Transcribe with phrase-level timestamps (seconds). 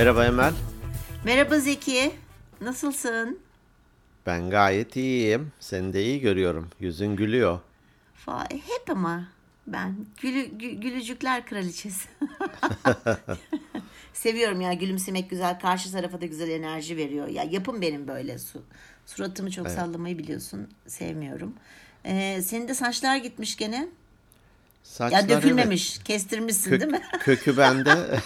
[0.00, 0.52] Merhaba Emel.
[1.24, 2.12] Merhaba Zeki.
[2.60, 3.38] Nasılsın?
[4.26, 5.52] Ben gayet iyiyim.
[5.60, 6.68] Seni de iyi görüyorum.
[6.80, 7.60] Yüzün gülüyor.
[8.50, 9.28] Hep ama
[9.66, 12.08] ben gülü, gü- gülücükler kraliçesi.
[14.12, 15.60] Seviyorum ya gülümsemek güzel.
[15.60, 17.28] Karşı tarafa da güzel enerji veriyor.
[17.28, 18.38] Ya yapım benim böyle.
[18.38, 18.62] Su,
[19.06, 20.68] suratımı çok sallamayı biliyorsun.
[20.86, 21.54] Sevmiyorum.
[22.04, 23.88] Ee, senin de saçlar gitmiş gene.
[24.82, 25.98] Saçlar Ya dökülmemiş.
[25.98, 26.80] Kestirmişsin evet.
[26.80, 27.00] değil mi?
[27.12, 28.20] Kök- kökü bende.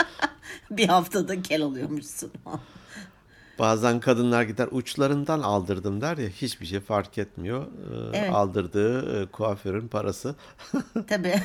[0.70, 2.32] Bir haftada kel oluyormuşsun.
[3.58, 7.62] Bazen kadınlar gider uçlarından aldırdım der ya hiçbir şey fark etmiyor.
[7.66, 8.32] Ee, Evet.
[8.34, 10.34] Aldırdığı e, kuaförün parası
[11.08, 11.42] Tabii.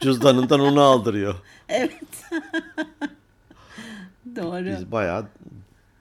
[0.00, 1.34] cüzdanından onu aldırıyor.
[1.68, 1.92] evet.
[4.36, 4.64] Doğru.
[4.66, 5.26] Biz bayağı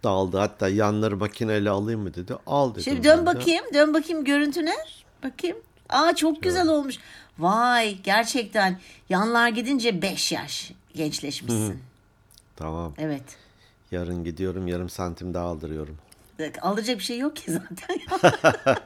[0.04, 0.38] daldı.
[0.38, 2.34] Hatta yanları makineyle alayım mı dedi.
[2.48, 2.84] Al dedim.
[2.84, 3.26] Şimdi dön de.
[3.26, 4.74] bakayım, dön bakayım görüntüne.
[5.24, 5.58] Bakayım.
[5.90, 6.96] Aa çok güzel olmuş.
[7.40, 11.80] Vay gerçekten yanlar gidince 5 yaş gençleşmişsin.
[12.56, 12.94] Tamam.
[12.98, 13.24] Evet.
[13.92, 15.98] Yarın gidiyorum yarım santim daha aldırıyorum.
[16.62, 18.00] Alacak bir şey yok ki zaten.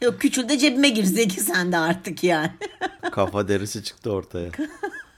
[0.00, 2.50] yok küçül de cebime girsek sen de artık yani.
[3.12, 4.50] Kafa derisi çıktı ortaya.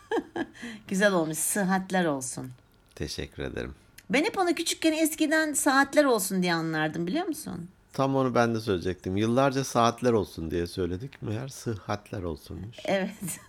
[0.88, 1.38] güzel olmuş.
[1.38, 2.50] Sıhhatler olsun.
[2.94, 3.74] Teşekkür ederim.
[4.10, 7.68] Ben hep ona küçükken eskiden saatler olsun diye anlardım biliyor musun?
[7.92, 9.16] Tam onu ben de söyleyecektim.
[9.16, 11.22] Yıllarca saatler olsun diye söyledik.
[11.22, 12.76] Meğer sıhhatler olsunmuş.
[12.84, 13.10] Evet.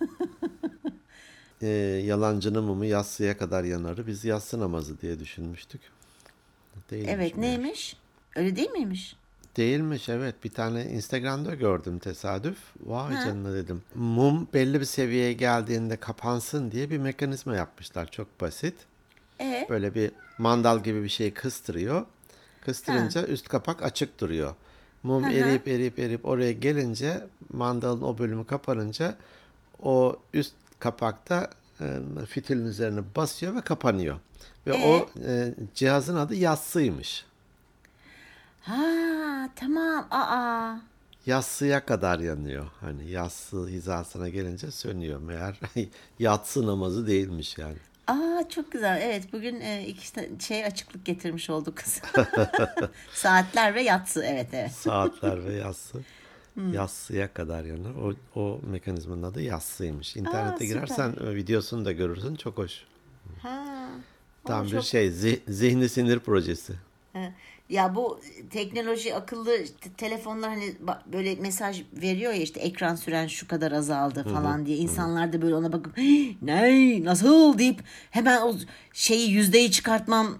[1.62, 1.68] Ee,
[2.04, 4.06] yalancının mumu yatsıya kadar yanarı.
[4.06, 5.80] Biz yatsı namazı diye düşünmüştük.
[6.90, 7.58] Değilmiş evet meğer.
[7.58, 7.96] neymiş?
[8.36, 9.16] Öyle değil miymiş?
[9.56, 10.34] Değilmiş evet.
[10.44, 12.56] Bir tane Instagram'da gördüm tesadüf.
[12.80, 13.82] Vay canına dedim.
[13.94, 18.10] Mum belli bir seviyeye geldiğinde kapansın diye bir mekanizma yapmışlar.
[18.10, 18.74] Çok basit.
[19.40, 22.06] E Böyle bir mandal gibi bir şey kıstırıyor.
[22.64, 24.54] Kıstırınca üst kapak açık duruyor.
[25.02, 29.16] Mum eriyip eriyip eriyip oraya gelince mandalın o bölümü kapanınca
[29.82, 34.16] o üst kapakta e, fitilin üzerine basıyor ve kapanıyor.
[34.66, 37.24] Ve o e, cihazın adı yassıymış.
[38.60, 40.06] ha tamam.
[40.10, 40.76] Aa.
[41.26, 42.66] Yassıya kadar yanıyor.
[42.80, 45.20] Hani yassı hizasına gelince sönüyor.
[45.20, 45.60] Meğer
[46.18, 47.76] yatsı namazı değilmiş yani.
[48.06, 49.00] Aa çok güzel.
[49.02, 50.08] Evet bugün e, iki
[50.46, 51.78] şey açıklık getirmiş olduk.
[53.12, 54.24] Saatler ve yatsı.
[54.24, 54.70] Evet evet.
[54.72, 56.00] Saatler ve yassı.
[56.72, 57.94] Yassıya kadar yanır.
[57.94, 60.16] O, o mekanizmanın adı yassıymış.
[60.16, 62.34] İnternete Aa, girersen e, videosunu da görürsün.
[62.36, 62.84] Çok hoş.
[63.42, 63.88] Ha.
[64.44, 65.08] Tam bir çok- şey.
[65.08, 66.72] zi- zihni sinir projesi.
[67.12, 67.32] Ha.
[67.68, 68.20] Ya bu
[68.50, 70.72] teknoloji akıllı te- telefonlar hani
[71.12, 74.76] böyle mesaj veriyor ya işte ekran süren şu kadar azaldı falan diye.
[74.76, 77.58] insanlar da böyle ona bakıp "Hii, ne nasıl?
[77.58, 77.80] deyip
[78.10, 78.54] hemen o
[78.92, 80.38] şeyi yüzdeyi çıkartmam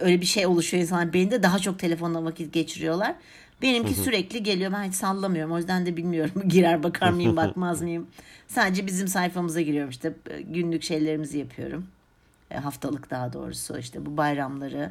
[0.00, 1.12] öyle bir şey oluşuyor insanlar.
[1.12, 3.14] Beyninde daha çok telefonla vakit geçiriyorlar.
[3.62, 4.72] Benimki sürekli geliyor.
[4.72, 5.52] Ben hiç sallamıyorum.
[5.52, 6.42] O yüzden de bilmiyorum.
[6.48, 8.06] Girer bakar mıyım bakmaz mıyım.
[8.48, 10.12] Sadece bizim sayfamıza giriyorum işte.
[10.50, 11.86] Günlük şeylerimizi yapıyorum.
[12.50, 14.90] E, haftalık daha doğrusu işte bu bayramları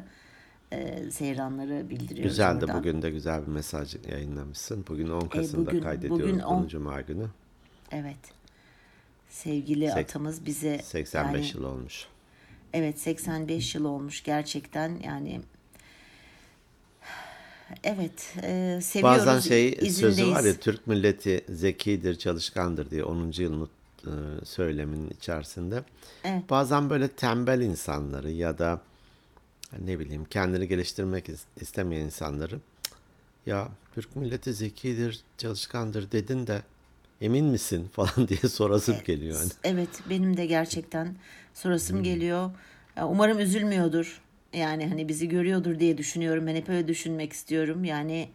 [0.74, 2.78] e, seyranları bildiriyoruz Güzel de oradan.
[2.78, 4.84] bugün de güzel bir mesaj yayınlamışsın.
[4.88, 6.20] Bugün 10 Kasım'da bugün- kaydediyoruz.
[6.22, 7.26] bugün Bunu 10 Cuma günü.
[7.92, 8.16] Evet.
[9.30, 12.06] Sevgili Sek- atamız bize 85 yani, yıl olmuş.
[12.72, 15.40] Evet 85 yıl olmuş gerçekten yani
[17.84, 19.18] Evet e, seviyoruz.
[19.18, 20.34] Bazen şey sözü izindeyiz.
[20.34, 23.42] var ya Türk milleti zekidir, çalışkandır diye 10.
[23.42, 23.68] yılın
[24.06, 24.10] e,
[24.44, 25.82] söyleminin içerisinde.
[26.24, 26.50] Evet.
[26.50, 28.80] Bazen böyle tembel insanları ya da
[29.84, 32.58] ne bileyim kendini geliştirmek is- istemeyen insanları
[33.46, 36.62] ya Türk milleti zekidir, çalışkandır dedin de
[37.20, 39.36] emin misin falan diye sorasım geliyor.
[39.38, 39.50] Hani.
[39.64, 41.14] Evet benim de gerçekten
[41.54, 42.50] sorasım geliyor.
[42.96, 44.20] Ya, Umarım üzülmüyordur.
[44.52, 46.46] Yani hani bizi görüyordur diye düşünüyorum.
[46.46, 47.84] Ben hep öyle düşünmek istiyorum.
[47.84, 48.28] Yani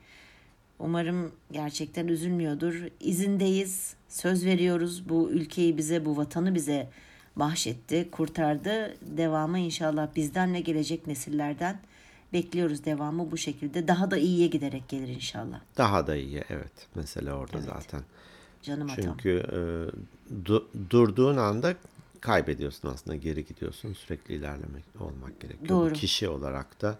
[0.79, 2.75] umarım gerçekten üzülmüyordur.
[2.99, 3.93] İzindeyiz.
[4.09, 5.09] Söz veriyoruz.
[5.09, 6.89] Bu ülkeyi bize, bu vatanı bize
[7.39, 8.95] bahşetti, kurtardı.
[9.01, 11.79] Devamı inşallah bizden ve gelecek nesillerden
[12.33, 13.87] bekliyoruz devamı bu şekilde.
[13.87, 15.59] Daha da iyiye giderek gelir inşallah.
[15.77, 16.87] Daha da iyi evet.
[16.95, 18.01] Mesele orada zaten.
[18.63, 19.03] Canım atam.
[19.03, 19.59] Çünkü e,
[20.45, 21.75] du- durduğun anda
[22.21, 25.69] kaybediyorsun aslında geri gidiyorsun sürekli ilerlemek olmak gerekiyor.
[25.69, 25.93] Doğru.
[25.93, 26.97] Kişi olarak da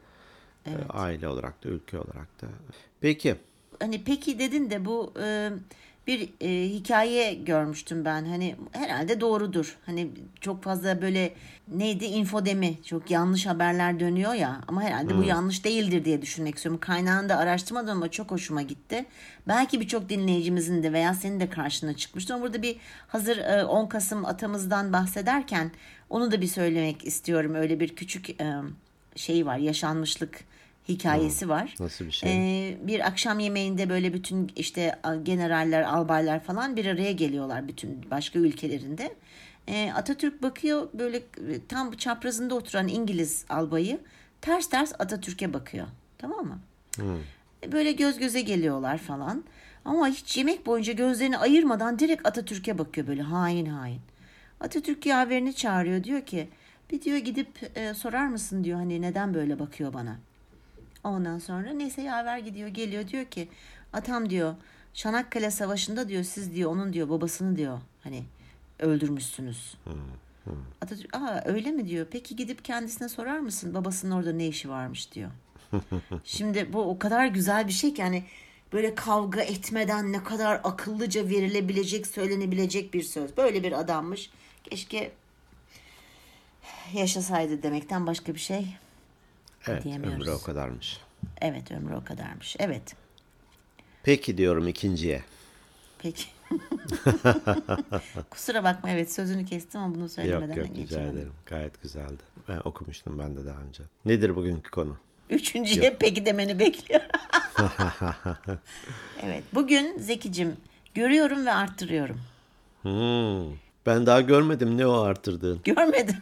[0.66, 2.48] e, aile olarak da ülke olarak da.
[3.02, 3.36] Peki
[3.80, 5.52] hani peki dedin de bu e,
[6.10, 8.26] bir e, hikaye görmüştüm ben.
[8.26, 9.78] Hani herhalde doğrudur.
[9.86, 10.10] Hani
[10.42, 11.34] çok fazla böyle
[11.68, 16.80] neydi infodemi çok yanlış haberler dönüyor ya ama herhalde bu yanlış değildir diye düşünmek istiyorum.
[16.80, 19.06] Kaynağını da araştırmadım ama çok hoşuma gitti.
[19.48, 22.34] Belki birçok dinleyicimizin de veya senin de karşına çıkmıştır.
[22.34, 22.76] Ama burada bir
[23.08, 25.72] hazır e, 10 Kasım atamızdan bahsederken
[26.10, 27.56] onu da bir söylemek istiyorum.
[27.56, 28.56] Öyle bir küçük e,
[29.16, 30.49] şey var yaşanmışlık
[30.89, 31.75] hikayesi var.
[31.80, 32.30] Nasıl bir şey?
[32.69, 38.39] Ee, bir akşam yemeğinde böyle bütün işte generaller, albaylar falan bir araya geliyorlar bütün başka
[38.39, 39.13] ülkelerinde.
[39.68, 44.00] E, Atatürk bakıyor böyle e, tam çaprazında oturan İngiliz albayı
[44.41, 45.88] ters ters Atatürk'e bakıyor.
[46.18, 46.59] Tamam mı?
[47.63, 49.44] E, Böyle göz göze geliyorlar falan.
[49.86, 54.01] Ama hiç yemek boyunca gözlerini ayırmadan direkt Atatürk'e bakıyor böyle hain hain.
[54.59, 56.50] Atatürk yaverini çağırıyor diyor ki
[56.91, 60.18] bir diyor gidip e, sorar mısın diyor hani neden böyle bakıyor bana.
[61.04, 63.50] Ondan sonra neyse yaver gidiyor geliyor diyor ki
[63.94, 64.56] atam diyor
[64.94, 68.24] Çanakkale Savaşı'nda diyor siz diyor onun diyor babasını diyor hani
[68.80, 69.78] öldürmüşsünüz.
[70.81, 72.07] Atatürk aa öyle mi diyor.
[72.12, 75.31] Peki gidip kendisine sorar mısın babasının orada ne işi varmış diyor.
[76.24, 78.24] Şimdi bu o kadar güzel bir şey ki yani
[78.74, 83.38] böyle kavga etmeden ne kadar akıllıca verilebilecek, söylenebilecek bir söz.
[83.38, 84.30] Böyle bir adammış.
[84.63, 85.12] Keşke
[86.94, 88.68] yaşasaydı demekten başka bir şey.
[89.68, 90.28] Evet Diyemiyoruz.
[90.28, 90.98] ömrü o kadarmış.
[91.42, 92.56] Evet ömrü o kadarmış.
[92.60, 92.96] Evet.
[94.04, 95.24] Peki diyorum ikinciye.
[96.00, 96.24] Peki.
[98.30, 101.18] Kusura bakma evet sözünü kestim ama bunu söylemeden Yok yok rica geçemedim.
[101.18, 101.32] ederim.
[101.46, 102.24] Gayet güzeldi.
[102.48, 103.84] Ben okumuştum ben de daha önce.
[104.06, 104.98] Nedir bugünkü konu?
[105.30, 107.02] Üçüncüye peki demeni bekliyor.
[109.24, 109.44] evet.
[109.54, 110.58] Bugün Zekicim
[110.94, 112.22] görüyorum ve arttırıyorum.
[112.82, 113.52] Hmm.
[113.86, 115.62] Ben daha görmedim ne o arttırdığın.
[115.64, 116.18] Görmedim.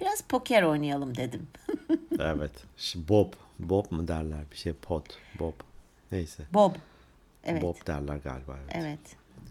[0.00, 1.46] Biraz poker oynayalım dedim.
[2.20, 2.52] evet.
[2.76, 3.32] Şimdi Bob.
[3.58, 5.04] Bob mu derler bir şey pot.
[5.38, 5.52] Bob.
[6.12, 6.42] Neyse.
[6.54, 6.74] Bob.
[7.44, 7.62] Evet.
[7.62, 8.56] Bob derler galiba.
[8.70, 8.76] Evet.
[8.86, 8.98] Evet.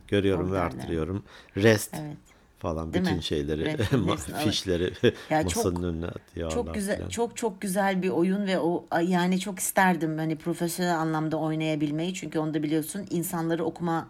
[0.08, 0.66] Görüyorum Bob ve derler.
[0.66, 1.24] arttırıyorum.
[1.58, 2.18] Rest Evet.
[2.60, 3.24] falan Değil bütün mi?
[3.24, 3.78] şeyleri,
[4.44, 4.94] fişleri
[5.30, 6.56] Ya masanın çok- önüne atıyorlar.
[6.56, 7.10] Çok güzel falan.
[7.10, 12.40] çok çok güzel bir oyun ve o yani çok isterdim hani profesyonel anlamda oynayabilmeyi çünkü
[12.40, 14.08] onu da biliyorsun insanları okuma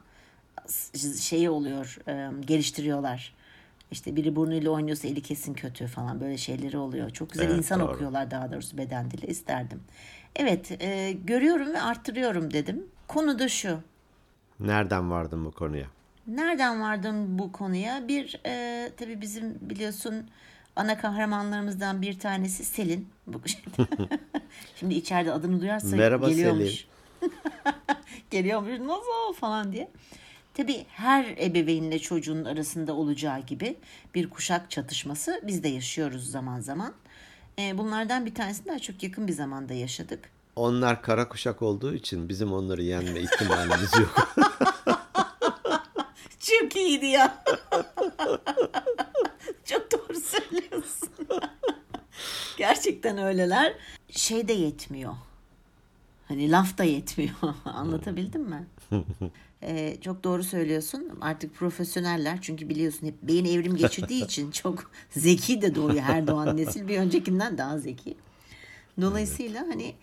[1.19, 1.97] şeyi oluyor
[2.45, 3.33] geliştiriyorlar.
[3.91, 7.09] İşte biri burnuyla oynuyorsa eli kesin kötü falan böyle şeyleri oluyor.
[7.09, 7.91] Çok güzel Evet, insan doğru.
[7.93, 9.83] okuyorlar daha doğrusu beden dili isterdim.
[10.35, 12.85] Evet e, görüyorum ve arttırıyorum dedim.
[13.07, 13.79] Konu da şu.
[14.59, 15.85] Nereden vardın bu konuya?
[16.27, 18.07] Nereden vardım bu konuya?
[18.07, 20.27] Bir e, tabii bizim biliyorsun
[20.75, 23.09] ana kahramanlarımızdan bir tanesi Selin.
[24.75, 26.87] Şimdi içeride adını duyarsa Merhaba geliyormuş.
[28.29, 29.89] geliyormuş nasıl falan diye.
[30.59, 33.77] Tabii her ebeveynle çocuğun arasında olacağı gibi
[34.15, 36.93] bir kuşak çatışması biz de yaşıyoruz zaman zaman.
[37.59, 40.29] E, bunlardan bir tanesini daha çok yakın bir zamanda yaşadık.
[40.55, 44.35] Onlar kara kuşak olduğu için bizim onları yenme ihtimalimiz yok.
[46.39, 47.43] Çok iyiydi ya.
[49.65, 51.09] Çok doğru söylüyorsun.
[52.57, 53.73] Gerçekten öyleler.
[54.09, 55.13] Şey de yetmiyor.
[56.27, 57.35] Hani laf da yetmiyor.
[57.65, 58.67] Anlatabildim mi?
[59.63, 61.17] Ee, çok doğru söylüyorsun.
[61.21, 66.57] Artık profesyoneller çünkü biliyorsun hep beyin evrim geçirdiği için çok zeki de doğuyor her doğan
[66.57, 68.17] nesil bir öncekinden daha zeki.
[69.01, 69.93] Dolayısıyla hani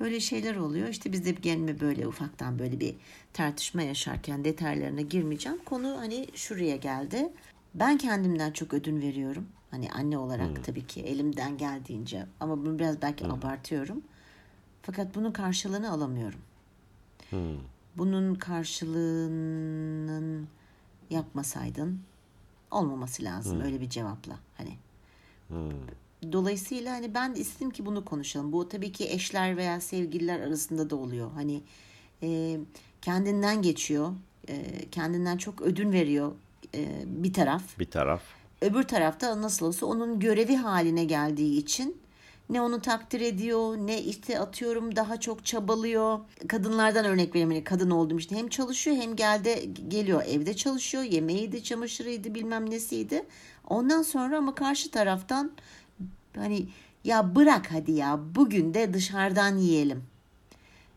[0.00, 0.88] böyle şeyler oluyor.
[0.88, 2.94] İşte biz de gelme böyle ufaktan böyle bir
[3.32, 5.58] tartışma yaşarken detaylarına girmeyeceğim.
[5.64, 7.32] Konu hani şuraya geldi.
[7.74, 9.46] Ben kendimden çok ödün veriyorum.
[9.70, 14.02] Hani anne olarak tabii ki elimden geldiğince ama bunu biraz belki abartıyorum.
[14.82, 16.40] Fakat bunun karşılığını alamıyorum.
[17.96, 20.48] Bunun karşılığının
[21.10, 22.00] yapmasaydın
[22.70, 24.76] olmaması lazım öyle bir cevapla hani.
[26.32, 28.52] Dolayısıyla hani ben istedim ki bunu konuşalım.
[28.52, 31.30] Bu tabii ki eşler veya sevgililer arasında da oluyor.
[31.34, 31.62] Hani
[32.22, 32.60] e,
[33.02, 34.12] kendinden geçiyor,
[34.48, 36.32] e, kendinden çok ödün veriyor
[36.74, 37.78] e, bir taraf.
[37.78, 38.22] bir taraf.
[38.60, 41.96] Öbür tarafta nasıl olsa onun görevi haline geldiği için
[42.50, 46.18] ne onu takdir ediyor ne işte atıyorum daha çok çabalıyor.
[46.48, 47.50] Kadınlardan örnek vereyim.
[47.50, 51.04] Hani kadın oldum işte hem çalışıyor hem geldi geliyor evde çalışıyor.
[51.04, 53.24] Yemeğiydi, çamaşırıydı bilmem nesiydi.
[53.68, 55.52] Ondan sonra ama karşı taraftan
[56.36, 56.68] hani
[57.04, 60.02] ya bırak hadi ya bugün de dışarıdan yiyelim.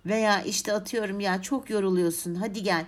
[0.05, 2.85] Veya işte atıyorum ya çok yoruluyorsun hadi gel.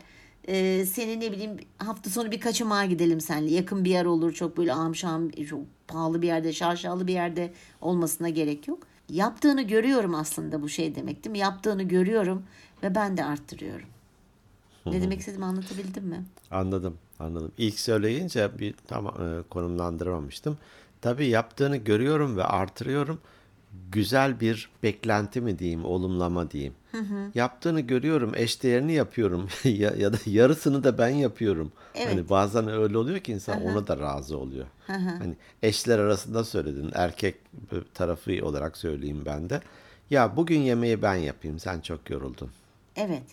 [0.48, 3.52] Ee, seni ne bileyim hafta sonu bir kaçamağa gidelim seninle.
[3.52, 8.30] Yakın bir yer olur çok böyle amşam çok pahalı bir yerde şaşalı bir yerde olmasına
[8.30, 8.80] gerek yok.
[9.10, 11.38] Yaptığını görüyorum aslında bu şey demek değil mi?
[11.38, 12.44] Yaptığını görüyorum
[12.84, 13.88] ve ben de arttırıyorum.
[14.86, 16.26] Ne demek istediğimi anlatabildim mi?
[16.52, 17.52] Anladım, anladım.
[17.58, 20.58] İlk söyleyince bir tam e, konumlandıramamıştım.
[21.02, 23.20] Tabii yaptığını görüyorum ve artırıyorum.
[23.92, 26.74] Güzel bir beklenti mi diyeyim, olumlama diyeyim.
[27.36, 31.72] Yaptığını görüyorum, eşdeğerini yapıyorum ya, ya da yarısını da ben yapıyorum.
[31.96, 32.08] Evet.
[32.08, 34.66] Hani bazen öyle oluyor ki insan ona da razı oluyor.
[34.88, 37.36] Hani eşler arasında söyledin, erkek
[37.94, 39.62] tarafı olarak söyleyeyim ben de.
[40.10, 42.50] Ya bugün yemeği ben yapayım, sen çok yoruldun.
[42.96, 43.24] Evet.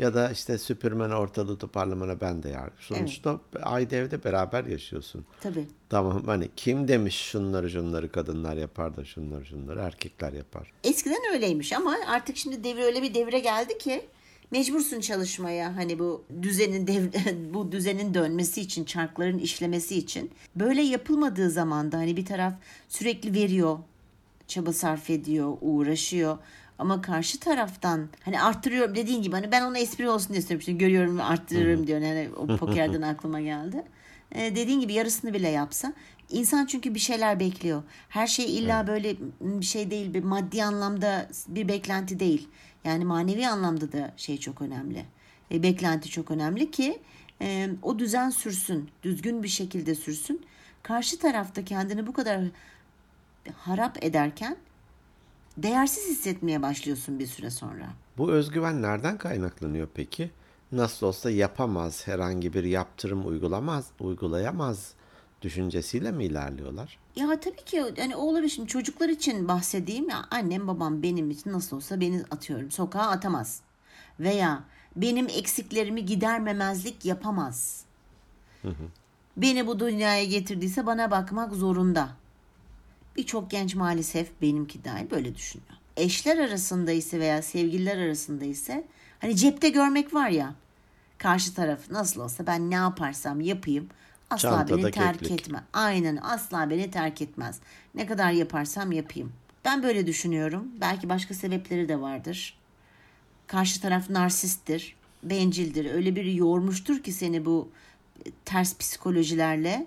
[0.00, 2.76] Ya da işte süpürmene ortalığı toparlamana ben de yardım.
[2.80, 5.24] Sonuçta aynı evde beraber yaşıyorsun.
[5.40, 5.66] Tabii.
[5.88, 10.72] Tamam hani kim demiş şunları şunları kadınlar yapar da şunları şunları erkekler yapar.
[10.84, 14.04] Eskiden öyleymiş ama artık şimdi devir öyle bir devre geldi ki
[14.50, 17.04] mecbursun çalışmaya hani bu düzenin dev,
[17.54, 22.54] bu düzenin dönmesi için çarkların işlemesi için böyle yapılmadığı zaman da hani bir taraf
[22.88, 23.78] sürekli veriyor
[24.48, 26.38] çaba sarf ediyor uğraşıyor
[26.80, 30.72] ama karşı taraftan hani arttırıyorum dediğin gibi hani ben ona espri olsun diye istiyorum işte
[30.72, 33.84] görüyorum arttırıyorum diyor yani o pokerden aklıma geldi.
[34.34, 35.92] Ee, dediğin gibi yarısını bile yapsa
[36.30, 37.82] insan çünkü bir şeyler bekliyor.
[38.08, 42.48] Her şey illa böyle bir şey değil bir maddi anlamda bir beklenti değil.
[42.84, 45.04] Yani manevi anlamda da şey çok önemli.
[45.52, 46.98] E, beklenti çok önemli ki
[47.42, 50.46] e, o düzen sürsün düzgün bir şekilde sürsün.
[50.82, 52.40] Karşı tarafta kendini bu kadar
[53.56, 54.56] harap ederken
[55.62, 57.86] değersiz hissetmeye başlıyorsun bir süre sonra.
[58.18, 60.30] Bu özgüven nereden kaynaklanıyor peki?
[60.72, 64.94] Nasıl olsa yapamaz, herhangi bir yaptırım uygulamaz, uygulayamaz
[65.42, 66.98] düşüncesiyle mi ilerliyorlar?
[67.16, 68.48] Ya tabii ki hani o olabilir.
[68.48, 73.60] Şimdi çocuklar için bahsedeyim ya annem babam benim için nasıl olsa beni atıyorum sokağa atamaz.
[74.20, 74.64] Veya
[74.96, 77.84] benim eksiklerimi gidermemezlik yapamaz.
[79.36, 82.08] Beni bu dünyaya getirdiyse bana bakmak zorunda.
[83.16, 85.70] Birçok genç maalesef benimki dahil böyle düşünüyor.
[85.96, 88.84] Eşler arasında ise veya sevgililer arasında ise
[89.20, 90.54] hani cepte görmek var ya
[91.18, 93.88] karşı taraf nasıl olsa ben ne yaparsam yapayım
[94.30, 95.40] asla Çantada beni terk keklik.
[95.40, 95.62] etme.
[95.72, 97.60] Aynen asla beni terk etmez.
[97.94, 99.32] Ne kadar yaparsam yapayım.
[99.64, 100.68] Ben böyle düşünüyorum.
[100.80, 102.58] Belki başka sebepleri de vardır.
[103.46, 105.94] Karşı taraf narsisttir, bencildir.
[105.94, 107.68] Öyle bir yormuştur ki seni bu
[108.44, 109.86] ters psikolojilerle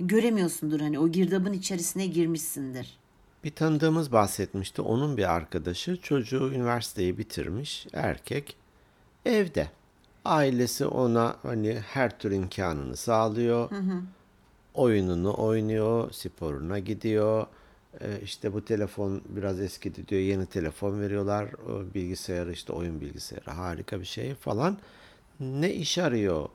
[0.00, 0.80] göremiyorsundur.
[0.80, 2.98] Hani o girdabın içerisine girmişsindir.
[3.44, 4.82] Bir tanıdığımız bahsetmişti.
[4.82, 8.56] Onun bir arkadaşı çocuğu üniversiteyi bitirmiş, erkek,
[9.26, 9.68] evde.
[10.24, 13.70] Ailesi ona hani her tür imkanını sağlıyor.
[14.74, 17.46] Oyununu oynuyor, sporuna gidiyor.
[18.00, 20.20] Ee, işte bu telefon biraz eskidi diyor.
[20.22, 21.48] Yeni telefon veriyorlar.
[21.94, 24.78] Bilgisayarı işte oyun bilgisayarı harika bir şey falan.
[25.40, 26.48] Ne iş arıyor,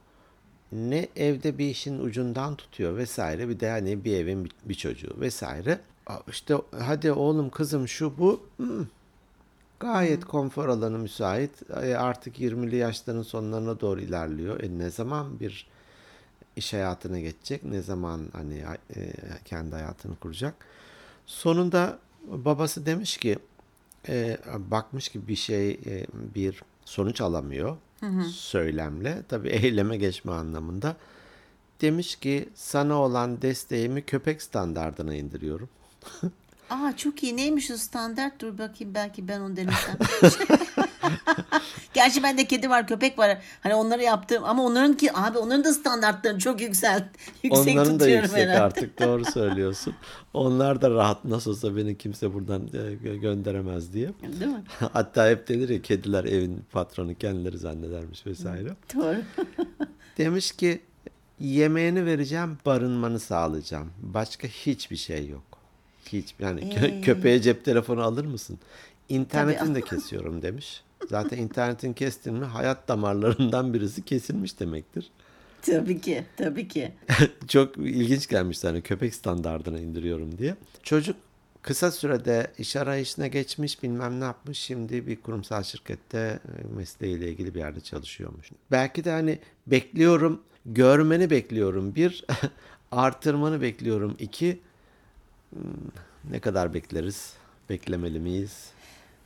[0.74, 3.50] ne evde bir işin ucundan tutuyor vesaire.
[3.50, 5.80] Bir de hani bir evin bir, çocuğu vesaire.
[6.28, 8.44] İşte hadi oğlum kızım şu bu.
[8.58, 8.86] Hmm.
[9.80, 11.52] Gayet konfor alanı müsait.
[11.98, 14.64] Artık 20'li yaşların sonlarına doğru ilerliyor.
[14.64, 15.68] E ne zaman bir
[16.56, 17.64] iş hayatına geçecek?
[17.64, 18.64] Ne zaman hani
[18.96, 19.14] e,
[19.46, 20.56] kendi hayatını kuracak?
[21.26, 23.38] Sonunda babası demiş ki
[24.10, 27.78] e, bakmış ki bir şey e, bir sonuç alamıyor
[28.32, 29.24] söylemle.
[29.30, 30.96] Tabii eyleme geçme anlamında.
[31.82, 35.70] Demiş ki sana olan desteğimi köpek standardına indiriyorum.
[36.70, 37.38] Aa çok iyi.
[37.38, 38.42] Neymiş o standart?
[38.42, 39.98] Dur bakayım belki ben onu denesem.
[41.94, 43.38] Gerçi bende kedi var, köpek var.
[43.62, 47.10] Hani onları yaptım ama onların ki abi onların da standartlarını çok yüksel
[47.44, 48.60] yüksek Onların da yüksek herhalde.
[48.62, 49.94] artık doğru söylüyorsun.
[50.34, 54.10] Onlar da rahat nasıl olsa beni kimse buradan e, gö- gönderemez diye.
[54.40, 54.64] Değil mi?
[54.94, 58.70] Hatta hep denir ya kediler evin patronu kendileri zannedermiş vesaire.
[58.96, 59.18] Doğru.
[60.18, 60.82] Demiş ki
[61.40, 63.92] yemeğini vereceğim, barınmanı sağlayacağım.
[64.02, 65.44] Başka hiçbir şey yok.
[66.06, 67.02] Hiç yani Ee?
[67.02, 68.60] köpeğe cep telefonu alır mısın?
[69.10, 69.76] İnternetini Tabii.
[69.76, 70.84] de kesiyorum demiş.
[71.10, 75.12] Zaten internetin kestin mi hayat damarlarından birisi kesilmiş demektir.
[75.62, 76.92] tabii ki, tabii ki.
[77.48, 80.56] Çok ilginç gelmişti hani köpek standardına indiriyorum diye.
[80.84, 81.16] Çocuk
[81.62, 84.58] kısa sürede iş arayışına geçmiş bilmem ne yapmış.
[84.58, 88.52] Şimdi bir kurumsal şirkette e, mesleğiyle ilgili bir yerde çalışıyormuş.
[88.72, 91.96] Belki de hani bekliyorum, görmeni bekliyorum.
[91.96, 92.26] Bir,
[92.92, 94.16] artırmanı bekliyorum.
[94.20, 94.60] İki,
[95.50, 95.62] hmm,
[96.32, 97.34] ne kadar bekleriz?
[97.70, 98.70] Beklemeli miyiz?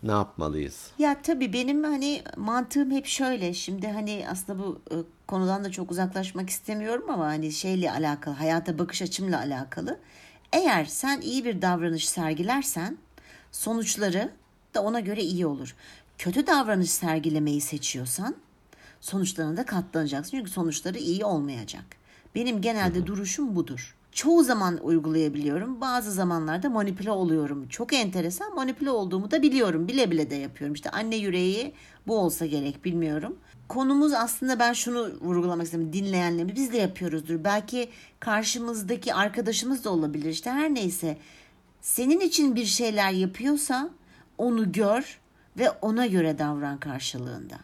[0.03, 0.91] Ne yapmalıyız?
[0.99, 3.53] Ya tabii benim hani mantığım hep şöyle.
[3.53, 4.95] Şimdi hani aslında bu e,
[5.27, 9.99] konudan da çok uzaklaşmak istemiyorum ama hani şeyle alakalı, hayata bakış açımla alakalı.
[10.53, 12.97] Eğer sen iyi bir davranış sergilersen
[13.51, 14.31] sonuçları
[14.73, 15.75] da ona göre iyi olur.
[16.17, 18.35] Kötü davranış sergilemeyi seçiyorsan
[19.01, 20.37] sonuçlarına da katlanacaksın.
[20.37, 21.83] Çünkü sonuçları iyi olmayacak.
[22.35, 23.96] Benim genelde duruşum budur.
[24.17, 25.81] Çoğu zaman uygulayabiliyorum.
[25.81, 27.67] Bazı zamanlarda manipüle oluyorum.
[27.67, 29.87] Çok enteresan manipüle olduğumu da biliyorum.
[29.87, 30.73] Bile bile de yapıyorum.
[30.73, 31.73] İşte anne yüreği
[32.07, 33.37] bu olsa gerek bilmiyorum.
[33.67, 35.93] Konumuz aslında ben şunu vurgulamak istedim.
[35.93, 37.43] Dinleyenlerimiz biz de yapıyoruzdur.
[37.43, 40.29] Belki karşımızdaki arkadaşımız da olabilir.
[40.29, 41.17] İşte her neyse.
[41.81, 43.89] Senin için bir şeyler yapıyorsa
[44.37, 45.19] onu gör
[45.57, 47.57] ve ona göre davran karşılığında.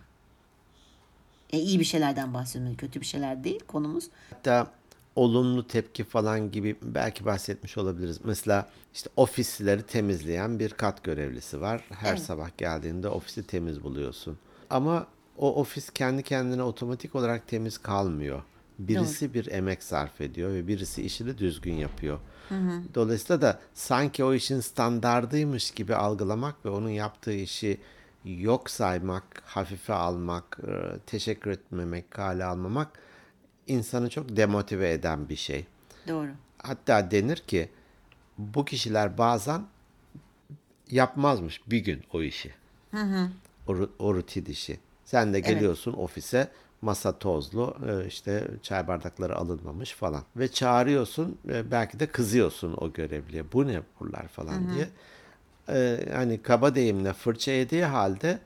[1.54, 2.78] E, iyi bir şeylerden bahsediyorum.
[2.78, 4.10] Kötü bir şeyler değil konumuz.
[4.30, 4.72] Hatta
[5.16, 8.20] olumlu tepki falan gibi belki bahsetmiş olabiliriz.
[8.24, 11.84] Mesela işte ofisleri temizleyen bir kat görevlisi var.
[11.90, 12.22] Her Evet.
[12.22, 14.38] sabah geldiğinde ofisi temiz buluyorsun.
[14.70, 18.42] Ama o ofis kendi kendine otomatik olarak temiz kalmıyor.
[18.80, 22.20] Birisi bir emek sarf ediyor ve birisi işini düzgün yapıyor.
[22.96, 27.78] Dolayısıyla da sanki o işin standardıymış gibi algılamak ve onun yaptığı işi
[28.26, 33.00] yok saymak, hafife almak, e, teşekkür etmemek, kale almamak
[33.68, 35.66] insanı çok demotive eden bir şey.
[36.08, 36.30] Doğru.
[36.64, 37.70] Hatta denir ki
[38.38, 39.62] bu kişiler bazen
[40.92, 42.54] yapmazmış bir gün o işi.
[43.68, 44.80] O, ru- o rutin işi.
[45.06, 46.52] Sen de geliyorsun ofise
[46.82, 50.24] masa tozlu e, işte çay bardakları alınmamış falan.
[50.36, 53.52] Ve çağırıyorsun e, belki de kızıyorsun o görevliye.
[53.52, 54.90] Bu ne buralar falan diye.
[55.70, 58.40] E, hani kaba deyimle fırça yediği halde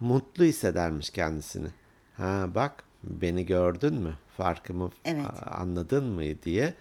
[0.00, 1.68] mutlu hissedermiş kendisini.
[2.16, 4.14] Ha bak beni gördün mü?
[4.36, 5.26] Farkımı Evet.
[5.50, 6.74] anladın mı diye.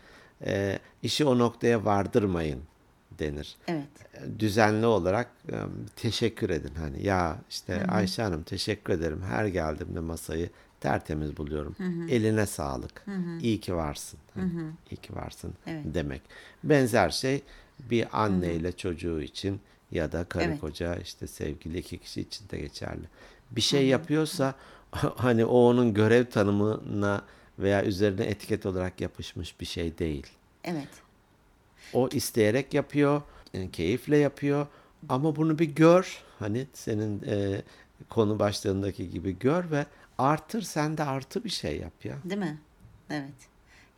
[0.46, 2.60] E, işi o noktaya vardırmayın
[3.20, 3.88] denir Evet.
[4.40, 5.56] düzenli olarak e,
[5.96, 6.76] teşekkür edin.
[6.78, 9.22] Hani ya işte Ayşe Hanım teşekkür ederim.
[9.22, 10.50] Her geldiğimde masayı
[10.80, 11.76] tertemiz buluyorum.
[12.10, 13.06] Eline sağlık.
[13.42, 14.20] İyi ki varsın.
[14.34, 14.52] Hani,
[14.92, 15.86] İyi ki varsın Evet.
[15.86, 16.22] demek.
[16.64, 17.42] Benzer şey
[17.80, 19.60] bir anne ile çocuğu için
[19.92, 20.60] ya da karı Evet.
[20.60, 23.04] koca işte sevgili iki kişi için de geçerli.
[23.52, 24.56] Bir şey yapıyorsa
[25.16, 27.22] hani o onun görev tanımına
[27.60, 30.28] veya üzerine etiket olarak yapışmış bir şey değil.
[30.64, 30.90] Evet.
[31.94, 33.22] O isteyerek yapıyor,
[33.54, 34.68] e, keyifle yapıyor.
[35.10, 36.24] Ama bunu bir gör.
[36.40, 37.62] Hani senin e,
[38.10, 39.86] konu başlığındaki gibi gör ve
[40.18, 42.18] artır sen de artı bir şey yap ya.
[42.24, 42.58] Değil mi?
[43.10, 43.34] Evet.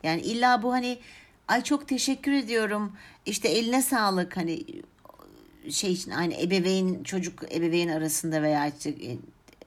[0.04, 1.00] Yani illa bu hani
[1.48, 2.92] ay çok teşekkür ediyorum.
[3.26, 4.64] İşte eline sağlık hani
[5.70, 9.18] şey için aynı ebeveyn çocuk ebeveyn arasında veya işte e,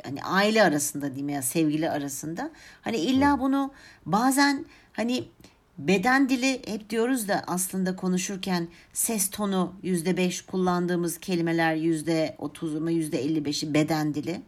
[0.06, 2.50] hani aile arasında diyeyim ya sevgili arasında
[2.82, 3.72] hani illa bunu
[4.06, 5.24] bazen hani
[5.78, 12.74] beden dili hep diyoruz da aslında konuşurken ses tonu yüzde beş kullandığımız kelimeler yüzde otuz
[12.74, 14.40] mu yüzde elli beşi beden dili.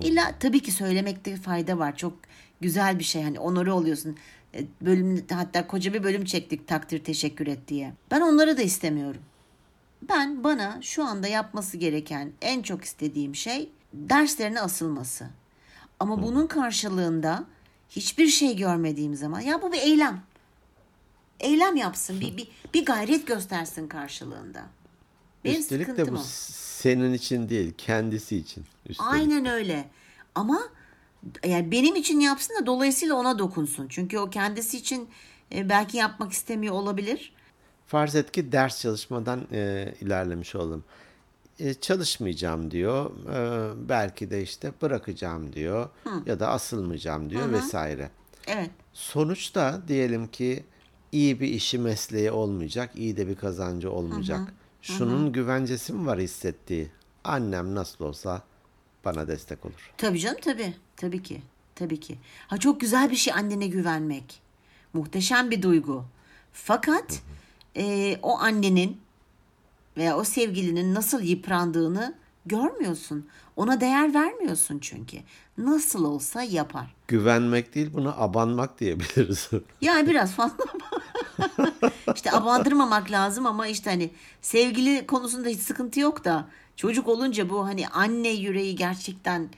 [0.00, 1.96] İlla tabii ki söylemekte fayda var.
[1.96, 2.12] Çok
[2.60, 3.22] güzel bir şey.
[3.22, 4.16] Hani onore oluyorsun.
[4.54, 7.92] E, Bölüm, hatta koca bir bölüm çektik takdir teşekkür et diye.
[8.10, 9.22] Ben onları da istemiyorum.
[10.08, 15.26] Ben bana şu anda yapması gereken en çok istediğim şey derslerine asılması.
[16.00, 17.44] Ama bunun karşılığında
[17.88, 20.22] hiçbir şey görmediğim zaman ya bu bir eylem.
[21.40, 22.20] Eylem yapsın.
[22.20, 24.62] Bir, bir, bir gayret göstersin karşılığında.
[25.44, 26.22] Benim Üstelik de bu o.
[26.24, 28.64] senin için değil, kendisi için.
[28.88, 29.12] Üstelik.
[29.12, 29.88] Aynen öyle.
[30.34, 30.60] Ama
[31.44, 33.88] yani benim için yapsın da dolayısıyla ona dokunsun.
[33.88, 35.08] Çünkü o kendisi için
[35.54, 37.32] e, belki yapmak istemiyor olabilir.
[37.86, 40.84] Farz et ki ders çalışmadan e, ilerlemiş olalım.
[41.62, 43.10] E, çalışmayacağım diyor.
[43.34, 45.88] E, belki de işte bırakacağım diyor.
[46.26, 48.10] Ya da asılmayacağım diyor vesaire.
[48.46, 48.70] Evet.
[48.92, 50.64] Sonuçta diyelim ki
[51.12, 54.54] iyi bir işi mesleği olmayacak, iyi de bir kazancı olmayacak.
[54.82, 56.90] Şunun güvencesi mi var hissettiği?
[57.24, 58.42] Annem nasıl olsa
[59.04, 59.92] bana destek olur.
[59.96, 60.74] Tabii canım tabii.
[60.96, 61.42] Tabii ki.
[61.74, 62.18] Tabii ki.
[62.46, 64.40] Ha çok güzel bir şey annene güvenmek.
[64.92, 66.04] Muhteşem bir duygu.
[66.52, 67.22] Fakat
[67.76, 69.01] e, o annenin
[69.96, 72.14] veya o sevgilinin nasıl yıprandığını
[72.46, 73.26] görmüyorsun.
[73.56, 75.16] Ona değer vermiyorsun çünkü.
[75.58, 76.94] Nasıl olsa yapar.
[77.08, 79.50] Güvenmek değil buna abanmak diyebiliriz.
[79.80, 80.64] Yani biraz fazla
[82.14, 84.10] işte abandırmamak lazım ama işte hani
[84.42, 89.48] sevgili konusunda hiç sıkıntı yok da çocuk olunca bu hani anne yüreği gerçekten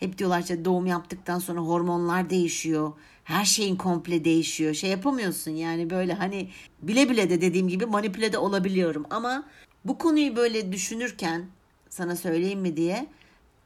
[0.00, 2.92] hep diyorlar işte doğum yaptıktan sonra hormonlar değişiyor.
[3.24, 4.74] Her şeyin komple değişiyor.
[4.74, 6.50] Şey yapamıyorsun yani böyle hani
[6.82, 9.44] bile bile de dediğim gibi manipüle de olabiliyorum ama
[9.84, 11.46] bu konuyu böyle düşünürken
[11.88, 13.06] sana söyleyeyim mi diye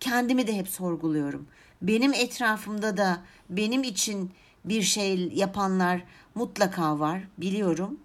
[0.00, 1.46] kendimi de hep sorguluyorum.
[1.82, 4.30] Benim etrafımda da benim için
[4.64, 8.00] bir şey yapanlar mutlaka var biliyorum.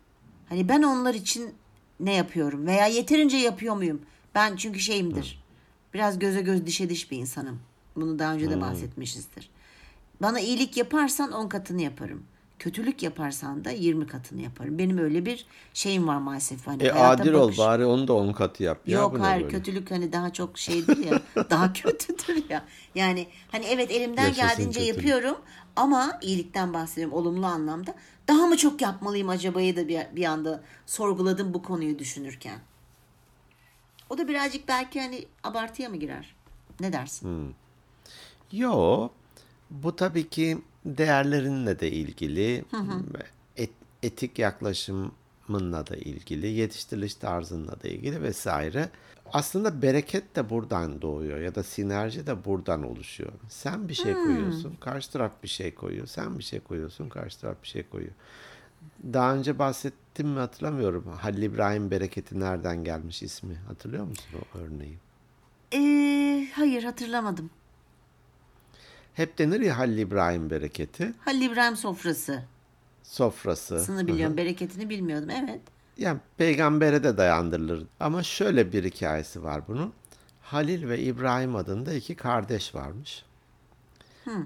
[0.49, 1.53] Hani ben onlar için
[1.99, 4.01] ne yapıyorum veya yeterince yapıyor muyum?
[4.35, 5.43] Ben çünkü şeyimdir.
[5.93, 7.59] Biraz göze göz dişe diş bir insanım.
[7.95, 9.49] Bunu daha önce de bahsetmişizdir.
[10.21, 12.23] Bana iyilik yaparsan 10 katını yaparım.
[12.61, 14.77] Kötülük yaparsan da 20 katını yaparım.
[14.77, 16.67] Benim öyle bir şeyim var maalesef.
[16.67, 18.87] Hani E adil ol bakış- bari onu da on katı yap.
[18.87, 19.57] Ya, Yok ne hayır böyle?
[19.57, 22.65] kötülük hani daha çok şeydir ya daha kötüdür ya.
[22.95, 24.97] Yani hani evet elimden Yaşasın geldiğince kötülük.
[24.97, 25.37] yapıyorum
[25.75, 27.95] ama iyilikten bahsediyorum olumlu anlamda.
[28.27, 32.59] Daha mı çok yapmalıyım acabayı da bir, bir anda sorguladım bu konuyu düşünürken.
[34.09, 36.35] O da birazcık belki hani abartıya mı girer?
[36.79, 37.55] Ne dersin?
[38.51, 39.09] Yo,
[39.69, 42.65] bu tabii ki değerlerinle de ilgili,
[43.57, 43.69] et-
[44.03, 48.89] etik yaklaşımınla da ilgili, yetiştiriliş tarzınla da ilgili vesaire.
[49.33, 53.31] Aslında bereket de buradan doğuyor ya da sinerji de buradan oluşuyor.
[53.49, 56.07] Sen bir şey koyuyorsun, karşı taraf bir şey koyuyor.
[56.07, 58.13] Sen bir şey koyuyorsun, karşı taraf bir şey koyuyor.
[59.13, 61.05] Daha önce bahsettim mi hatırlamıyorum.
[61.07, 63.55] Halil İbrahim Bereketi nereden gelmiş ismi?
[63.67, 64.97] Hatırlıyor musun o örneği?
[65.73, 67.49] Ee, hayır hatırlamadım.
[69.13, 71.13] Hep denir ya Halil İbrahim Bereketi.
[71.25, 72.43] Halil İbrahim sofrası.
[73.03, 73.79] Sofrası.
[73.79, 75.61] Sını biliyorum bereketini bilmiyordum evet.
[75.97, 77.83] Yani peygambere de dayandırılır.
[77.99, 79.93] Ama şöyle bir hikayesi var bunun.
[80.41, 83.25] Halil ve İbrahim adında iki kardeş varmış.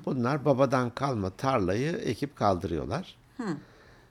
[0.05, 3.15] Bunlar babadan kalma tarlayı ekip kaldırıyorlar.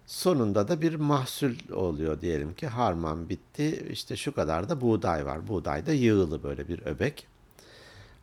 [0.06, 3.86] Sonunda da bir mahsul oluyor diyelim ki harman bitti.
[3.90, 5.48] İşte şu kadar da buğday var.
[5.48, 7.26] Buğday da yığılı böyle bir öbek.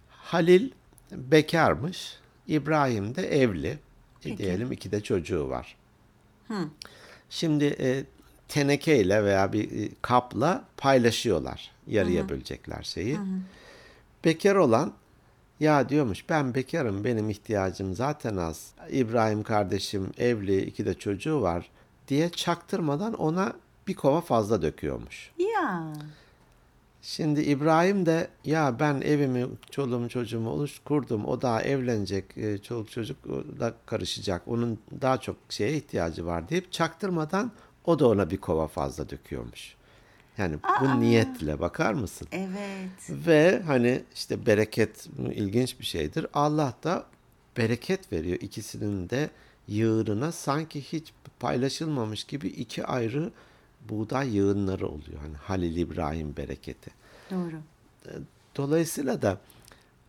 [0.10, 0.72] Halil
[1.12, 2.21] bekarmış.
[2.52, 3.80] İbrahim de evli.
[4.26, 5.76] E, diyelim iki de çocuğu var.
[7.30, 8.04] Şimdi e,
[8.48, 11.72] tenekeyle veya bir e, kapla paylaşıyorlar.
[11.88, 13.18] Yarıya bölecekler şeyi.
[14.26, 14.94] Bekar olan
[15.60, 18.72] ya diyormuş ben bekarım benim ihtiyacım zaten az.
[18.90, 21.70] İbrahim kardeşim evli iki de çocuğu var
[22.08, 23.54] diye çaktırmadan ona
[23.88, 25.32] bir kova fazla döküyormuş.
[25.38, 25.94] Ya.
[27.02, 31.26] Şimdi İbrahim de ya ben evimi, çoluğumu, çocuğumu oluş kurdum.
[31.26, 33.18] O daha evlenecek, e, çoluk çocuk
[33.60, 34.48] da karışacak.
[34.48, 37.52] Onun daha çok şeye ihtiyacı var deyip çaktırmadan
[37.86, 39.76] o da ona bir kova fazla döküyormuş.
[40.38, 42.28] Yani bu niyetle bakar mısın?
[42.32, 43.10] Evet.
[43.28, 46.28] Ve hani işte bereket ilginç bir şeydir.
[46.34, 47.06] Allah da
[47.58, 49.30] bereket veriyor ikisinin de
[49.68, 53.32] yığınına sanki hiç paylaşılmamış gibi iki ayrı
[53.90, 55.20] buğday yığınları oluyor.
[55.22, 56.92] Hani Halil İbrahim bereketi.
[57.32, 57.56] Doğru.
[58.56, 59.38] Dolayısıyla da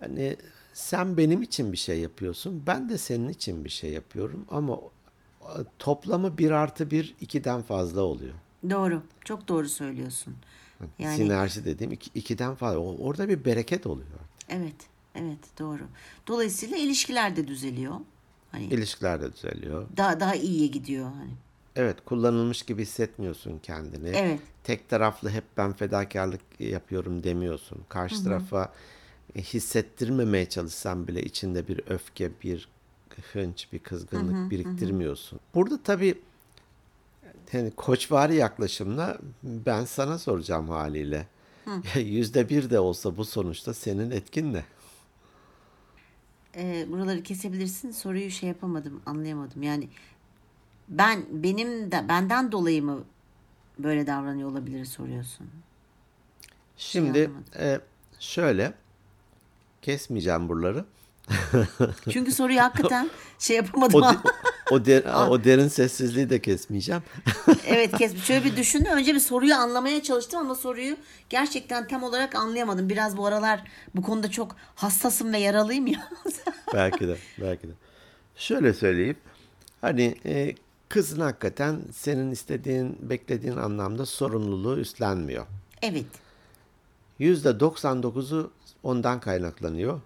[0.00, 0.36] hani
[0.72, 2.62] sen benim için bir şey yapıyorsun.
[2.66, 4.46] Ben de senin için bir şey yapıyorum.
[4.50, 4.78] Ama
[5.78, 8.34] toplamı bir artı bir ikiden fazla oluyor.
[8.70, 9.02] Doğru.
[9.24, 10.34] Çok doğru söylüyorsun.
[10.98, 12.78] Yani Sinerji dediğim iki, ikiden fazla.
[12.78, 14.08] Orada bir bereket oluyor.
[14.48, 14.76] evet.
[15.14, 15.82] Evet doğru.
[16.26, 17.94] Dolayısıyla ilişkiler de düzeliyor.
[18.52, 19.86] Hani İlişkiler de düzeliyor.
[19.96, 21.30] daha daha iyiye gidiyor hani.
[21.76, 24.08] Evet kullanılmış gibi hissetmiyorsun kendini.
[24.08, 24.40] Evet.
[24.64, 27.80] Tek taraflı hep ben fedakarlık yapıyorum demiyorsun.
[27.88, 28.72] Karşı tarafa
[29.36, 32.68] e, hissettirmemeye çalışsan bile içinde bir öfke, bir
[33.32, 35.40] hınç, bir kızgınlık biriktirmiyorsun.
[35.54, 36.18] Burada tabii
[37.52, 41.26] yani koçvari yaklaşımla ben sana soracağım haliyle.
[41.94, 44.64] Yüzde bir de olsa bu sonuçta senin etkin ne?
[46.56, 47.90] Ee, buraları kesebilirsin.
[47.90, 49.62] Soruyu şey yapamadım, anlayamadım.
[49.62, 49.88] Yani
[50.88, 53.04] ben benim de benden dolayı mı
[53.78, 55.46] böyle davranıyor olabilir soruyorsun.
[56.76, 57.44] Şimdi anlamadım.
[57.58, 57.80] e,
[58.20, 58.72] şöyle
[59.82, 60.84] kesmeyeceğim buraları.
[62.10, 64.02] Çünkü soruyu hakikaten şey yapamadım.
[64.02, 64.18] O, de-
[64.70, 67.02] o, der- o derin sessizliği de kesmeyeceğim.
[67.66, 68.24] evet kes.
[68.24, 68.92] Şöyle bir düşündüm.
[68.92, 70.96] Önce bir soruyu anlamaya çalıştım ama soruyu
[71.30, 72.88] gerçekten tam olarak anlayamadım.
[72.88, 73.64] Biraz bu aralar
[73.94, 76.08] bu konuda çok hassasım ve yaralıyım ya.
[76.74, 77.72] belki de, belki de.
[78.36, 79.16] Şöyle söyleyeyim.
[79.80, 80.54] Hani e,
[80.92, 85.46] kızın hakikaten senin istediğin, beklediğin anlamda sorumluluğu üstlenmiyor.
[85.82, 86.04] evet.
[87.18, 88.50] Yüzde 99'u
[88.82, 90.00] ondan kaynaklanıyor.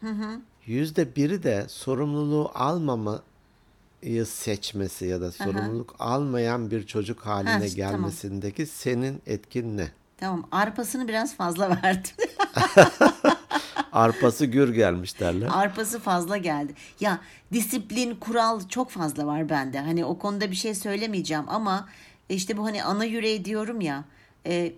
[0.67, 7.83] Yüzde biri de sorumluluğu almamayı seçmesi ya da sorumluluk almayan bir çocuk haline Ha, işte,
[7.83, 7.97] tamam.
[7.97, 9.89] gelmesindeki senin etkin ne?
[10.19, 10.49] Tamam.
[10.53, 12.11] Arpasını biraz fazla verdim.
[13.97, 15.49] Arpası gür gelmiş derler.
[15.53, 16.75] Arpası fazla geldi.
[17.01, 17.21] Ya
[17.53, 19.81] disiplin, kural çok fazla var bende.
[19.81, 21.89] Hani o konuda bir şey söylemeyeceğim ama
[22.29, 24.05] işte bu hani ana yüreği diyorum ya.
[24.47, 24.73] E,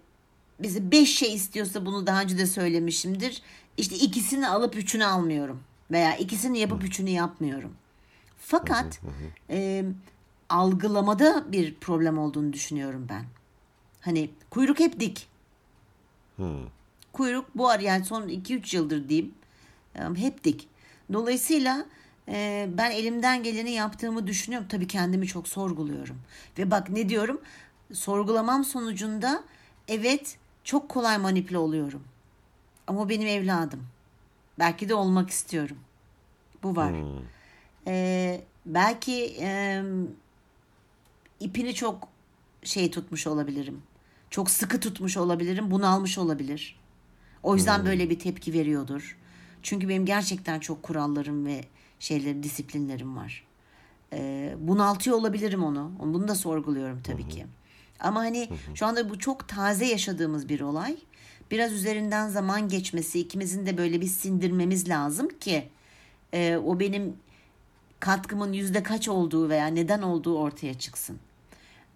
[0.60, 3.42] bize beş şey istiyorsa bunu daha önce de söylemişimdir.
[3.76, 5.60] İşte ikisini alıp üçünü almıyorum.
[5.90, 7.72] Veya ikisini yapıp üçünü yapmıyorum.
[8.38, 9.00] Fakat
[9.50, 9.84] e,
[10.48, 13.24] algılamada bir problem olduğunu düşünüyorum ben.
[14.00, 15.28] Hani kuyruk hep dik.
[17.18, 19.34] Kuyruk bu ar yani son 2-3 yıldır diyeyim
[20.16, 20.68] hep dik.
[21.12, 21.86] Dolayısıyla
[22.28, 24.68] e, ben elimden geleni yaptığımı düşünüyorum.
[24.68, 26.20] Tabii kendimi çok sorguluyorum.
[26.58, 27.40] Ve bak ne diyorum?
[27.92, 29.44] Sorgulamam sonucunda
[29.88, 32.04] evet çok kolay manipüle oluyorum.
[32.86, 33.86] Ama benim evladım.
[34.58, 35.78] Belki de olmak istiyorum.
[36.62, 36.94] Bu var.
[37.86, 39.82] E, belki e,
[41.40, 42.08] ipini çok
[42.62, 43.82] şey tutmuş olabilirim.
[44.30, 45.70] Çok sıkı tutmuş olabilirim.
[45.70, 46.78] Bunalmış olabilir.
[47.42, 49.16] O yüzden böyle bir tepki veriyordur.
[49.62, 51.60] Çünkü benim gerçekten çok kurallarım ve
[52.00, 53.44] şeyleri, disiplinlerim var.
[54.12, 55.92] Ee, bunaltıyor olabilirim onu.
[56.00, 57.46] Bunu da sorguluyorum tabii ki.
[58.00, 60.96] Ama hani şu anda bu çok taze yaşadığımız bir olay.
[61.50, 65.68] Biraz üzerinden zaman geçmesi, ikimizin de böyle bir sindirmemiz lazım ki
[66.32, 67.16] e, o benim
[68.00, 71.18] katkımın yüzde kaç olduğu veya neden olduğu ortaya çıksın.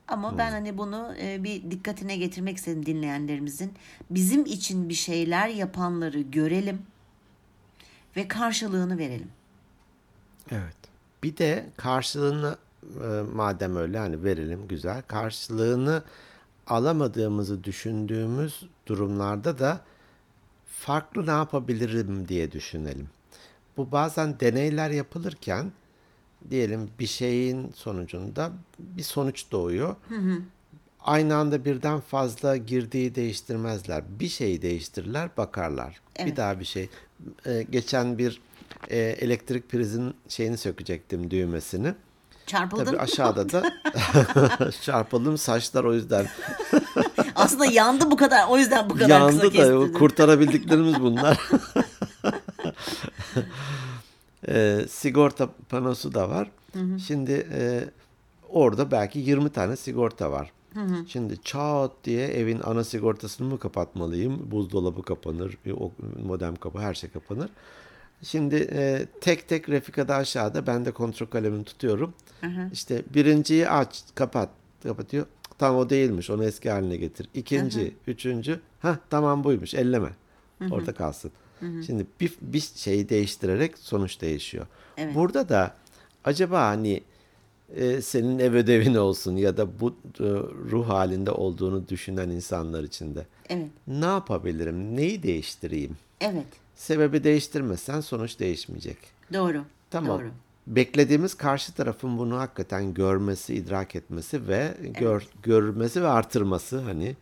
[0.09, 3.73] Ama ben hani bunu e, bir dikkatine getirmek istedim dinleyenlerimizin.
[4.11, 6.83] Bizim için bir şeyler yapanları görelim
[8.17, 9.31] ve karşılığını verelim.
[10.51, 10.77] Evet.
[11.23, 15.03] Bir de karşılığını e, madem öyle hani verelim güzel.
[15.03, 16.03] Karşılığını
[16.67, 19.81] alamadığımızı düşündüğümüz durumlarda da
[20.67, 23.09] farklı ne yapabilirim diye düşünelim.
[23.77, 25.73] Bu bazen deneyler yapılırken
[26.51, 29.97] diyelim bir şeyin sonucunda bir sonuç doğuyor.
[31.01, 34.03] aynı anda birden fazla girdiği değiştirmezler.
[34.21, 36.01] Bir şeyi değiştirirler, bakarlar.
[36.19, 36.37] Bir Evet.
[36.37, 36.89] daha bir şey.
[37.47, 38.41] Ee, geçen bir
[38.91, 41.95] e, elektrik prizin şeyini sökecektim düğmesini.
[42.47, 43.73] Çarpıldın Tabii aşağıda da
[44.83, 46.27] çarpıldım saçlar o yüzden
[47.35, 48.49] Aslında yandı bu kadar.
[48.49, 49.93] O yüzden bu kadar kısa yandı da kestirdin.
[49.93, 51.39] kurtarabildiklerimiz bunlar.
[54.49, 56.51] Ee, sigorta panosu da var.
[56.99, 57.85] Şimdi e,
[58.49, 60.53] orada belki 20 tane sigorta var.
[61.09, 64.51] Şimdi çat diye evin ana sigortasını mı kapatmalıyım?
[64.51, 65.93] Buzdolabı kapanır, o
[66.27, 67.51] modem kapı, her şey kapanır.
[68.23, 72.15] Şimdi e, tek tek Refika'da aşağıda ben de kontrol kalemini tutuyorum.
[72.73, 74.49] İşte birinciyi aç, kapat,
[74.83, 75.27] kapatıyor.
[75.59, 77.29] Tamam o değilmiş, onu eski haline getir.
[77.35, 80.09] İkinci, üçüncü, ha tamam buymuş, elleme.
[80.71, 81.31] Orada kalsın.
[81.87, 84.67] Şimdi bir, bir şeyi değiştirerek sonuç değişiyor.
[84.97, 85.15] Evet.
[85.15, 85.75] Burada da
[86.25, 87.03] acaba hani
[87.77, 90.25] e, senin ev ödevin olsun ya da bu e,
[90.71, 93.67] ruh halinde olduğunu düşünen insanlar için de Evet.
[93.87, 95.97] ne yapabilirim, neyi değiştireyim?
[96.21, 96.47] Evet.
[96.75, 98.99] Sebebi değiştirmezsen sonuç değişmeyecek.
[99.33, 99.65] Doğru.
[99.91, 100.19] Tamam.
[100.21, 100.31] Doğru.
[100.67, 107.17] Beklediğimiz karşı tarafın bunu hakikaten görmesi, idrak etmesi ve gör, görmesi ve artırması hani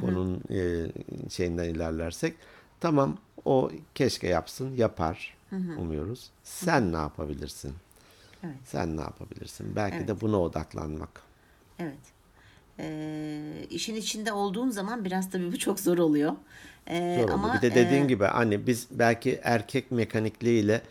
[0.00, 0.86] konunun e,
[1.30, 2.34] şeyinden ilerlersek
[2.80, 5.36] tamam o keşke yapsın, yapar
[5.78, 6.30] umuyoruz.
[6.42, 7.72] Sen ne yapabilirsin?
[8.44, 8.56] Evet.
[8.64, 9.76] Sen ne yapabilirsin?
[9.76, 10.08] Belki Evet.
[10.08, 11.22] de buna odaklanmak.
[11.78, 11.98] Evet.
[12.78, 16.32] Ee, işin içinde olduğum zaman biraz tabii bu çok zor oluyor.
[16.88, 20.82] Ee, Zor ama bir de dediğin e, gibi hani biz belki erkek mekanikliğiyle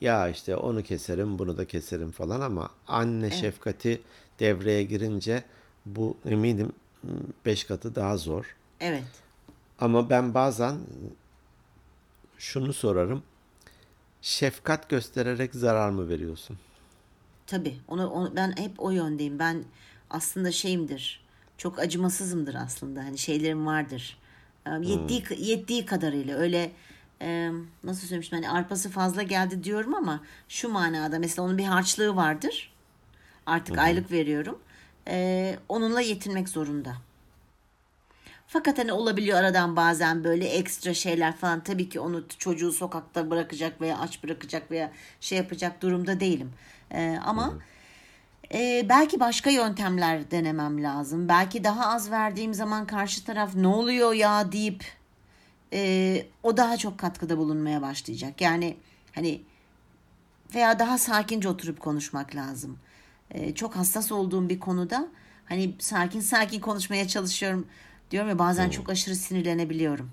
[0.00, 4.00] ya işte onu keserim bunu da keserim falan ama anne şefkati
[4.40, 5.44] devreye girince
[5.86, 6.72] bu eminim
[7.46, 8.56] beş katı daha zor.
[8.80, 9.04] evet.
[9.80, 10.76] Ama ben bazen
[12.38, 13.22] şunu sorarım.
[14.22, 16.58] Şefkat göstererek zarar mı veriyorsun?
[17.46, 17.76] Tabii.
[17.88, 19.38] Onu, onu ben hep o yöndeyim.
[19.38, 19.64] Ben
[20.10, 21.24] aslında şeyimdir.
[21.58, 23.04] Çok acımasızımdır aslında.
[23.04, 24.18] Hani şeylerim vardır.
[24.66, 26.72] Ee, Yettiği yettiği kadarıyla öyle
[27.22, 27.50] e,
[27.84, 32.72] nasıl söylemiştim hani arpası fazla geldi diyorum ama şu manada mesela onun bir harçlığı vardır.
[33.46, 34.58] Artık aylık veriyorum.
[35.08, 36.94] Ee, onunla yetinmek zorunda.
[38.50, 41.64] Fakat hani olabiliyor aradan bazen böyle ekstra şeyler falan.
[41.64, 46.52] Tabii ki onu çocuğu sokakta bırakacak veya aç bırakacak veya şey yapacak durumda değilim.
[46.90, 47.54] Ee, ama
[48.54, 51.28] e, belki başka yöntemler denemem lazım.
[51.28, 54.84] Belki daha az verdiğim zaman karşı taraf ne oluyor ya deyip
[55.72, 58.40] e, o daha çok katkıda bulunmaya başlayacak.
[58.40, 58.76] Yani
[59.14, 59.42] hani
[60.54, 62.78] veya daha sakince oturup konuşmak lazım.
[63.30, 65.08] Ee, çok hassas olduğum bir konuda
[65.46, 67.66] hani sakin sakin konuşmaya çalışıyorum
[68.10, 70.10] diyorum ya bazen çok aşırı sinirlenebiliyorum.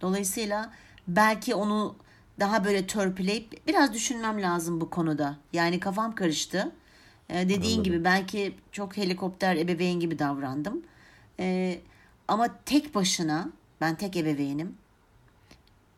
[0.00, 0.72] Dolayısıyla
[1.08, 1.96] belki onu
[2.40, 5.36] daha böyle törpüleyip biraz düşünmem lazım bu konuda.
[5.52, 6.72] Yani kafam karıştı.
[7.28, 10.82] Ee, dediğin gibi belki çok helikopter ebeveyn gibi davrandım.
[11.40, 11.80] Ee,
[12.28, 14.76] ama tek başına ben tek ebeveynim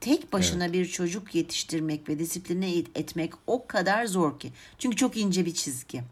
[0.01, 4.53] tek başına bir çocuk yetiştirmek ve disipline et- etmek o kadar zor ki.
[4.79, 6.03] Çünkü çok ince bir çizgi.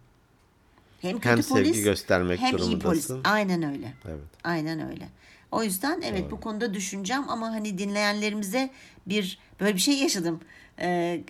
[1.05, 2.81] Hem kötü Hem sevgi polis göstermek hem iyi polis.
[2.81, 3.21] durumundasın.
[3.25, 3.93] Aynen öyle.
[4.09, 4.25] Evet.
[4.45, 5.09] Aynen öyle.
[5.53, 8.71] O yüzden evet bu konuda düşüneceğim ama hani dinleyenlerimize
[9.07, 10.41] bir böyle bir şey yaşadım.
[10.79, 11.21] Ee,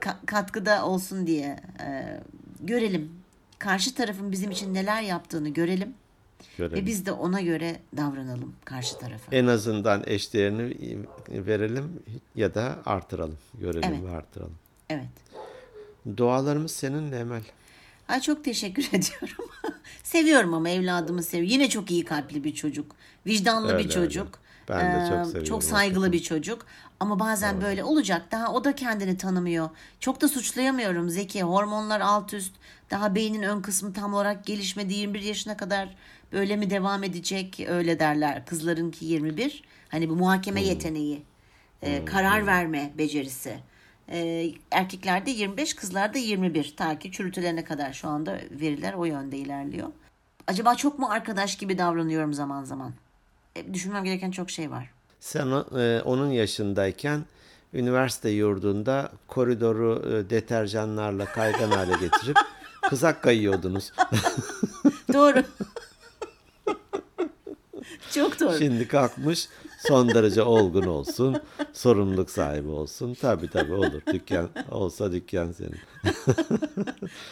[0.00, 2.20] ka- katkıda olsun diye e,
[2.60, 3.10] görelim.
[3.58, 5.94] Karşı tarafın bizim için neler yaptığını görelim
[6.58, 6.76] Görelim.
[6.82, 9.36] ve biz de ona göre davranalım karşı tarafa.
[9.36, 12.02] En azından eşdeğerini verelim
[12.34, 13.38] ya da artıralım.
[13.60, 14.02] Görelim Evet.
[14.04, 14.54] ve artıralım.
[14.90, 15.06] Evet.
[16.16, 17.42] Dualarımız seninle Emel.
[18.08, 19.50] Ay çok teşekkür ediyorum.
[20.02, 21.52] Seviyorum ama evladımı seviyorum.
[21.52, 22.96] Yine çok iyi kalpli bir çocuk.
[23.26, 24.26] Vicdanlı Öyle, bir çocuk.
[24.26, 24.82] öyle.
[24.82, 26.12] Ben de çok Ee, seviyorum Çok saygılı hakikaten.
[26.12, 26.66] bir çocuk.
[27.00, 28.22] Ama bazen böyle olacak.
[28.32, 29.70] Daha o da kendini tanımıyor.
[30.00, 31.42] Çok da suçlayamıyorum Zeki.
[31.42, 32.52] Hormonlar alt üst.
[32.90, 34.94] Daha beynin ön kısmı tam olarak gelişmedi.
[34.94, 35.94] 21 yaşına kadar
[36.32, 37.66] böyle mi devam edecek?
[37.68, 38.46] Öyle derler.
[38.46, 39.62] Kızlarınki 21.
[39.88, 41.22] Hani bu muhakeme yeteneği.
[41.82, 43.58] e, karar verme becerisi.
[44.12, 46.74] E, erkeklerde 25, kızlarda 21.
[46.76, 49.88] Ta ki çürütülene kadar şu anda veriler o yönde ilerliyor.
[50.46, 52.92] Acaba çok mu arkadaş gibi davranıyorum zaman zaman?
[53.56, 54.90] E, düşünmem gereken çok şey var.
[55.20, 55.46] Sen
[55.78, 57.24] e, onun yaşındayken
[57.74, 62.36] üniversite yurdunda koridoru e, deterjanlarla kaygan hale getirip
[62.88, 63.92] kızak kayıyordunuz.
[65.12, 65.44] Doğru.
[68.14, 68.58] çok doğru.
[68.58, 71.36] Şimdi kalkmış son derece olgun olsun,
[71.72, 73.14] sorumluluk sahibi olsun.
[73.14, 74.02] Tabii tabii olur.
[74.12, 75.78] Dükkan olsa dükkan senin.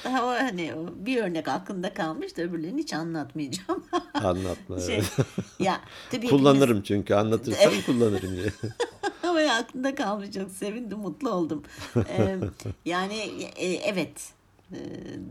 [0.05, 3.85] Daha o, hani o bir örnek aklımda kalmış da öbürlerini hiç anlatmayacağım.
[4.15, 4.81] Anlatma.
[4.81, 5.13] şey, evet.
[5.59, 5.81] ya
[6.11, 8.53] tabii hepimiz- Kullanırım çünkü anlatırsam kullanırım diye.
[9.23, 11.63] Ama aklımda kalmış çok sevindim mutlu oldum.
[11.97, 12.37] Ee,
[12.85, 13.17] yani
[13.57, 14.36] e, evet
[14.73, 14.79] Ee,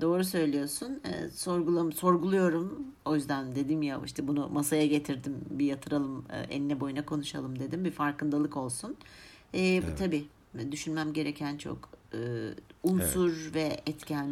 [0.01, 1.01] doğru söylüyorsun.
[1.05, 2.85] Ee, sorgulam sorguluyorum.
[3.05, 5.35] O yüzden dedim ya işte bunu masaya getirdim.
[5.49, 7.85] Bir yatıralım, e, enine boyuna konuşalım dedim.
[7.85, 8.95] Bir farkındalık olsun.
[9.53, 10.25] Ee, bu Tabii
[10.71, 12.19] düşünmem gereken çok e,
[12.83, 14.29] unsur ve etken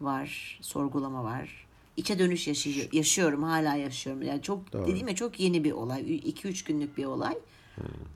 [0.00, 0.58] var.
[0.62, 1.66] Sorgulama var.
[1.96, 3.42] İçe dönüş yaşıyor, yaşıyorum.
[3.42, 4.22] Hala yaşıyorum.
[4.22, 4.86] Yani çok Doğru.
[4.86, 6.00] dediğim ya çok yeni bir olay.
[6.00, 7.38] 2-3 günlük bir olay.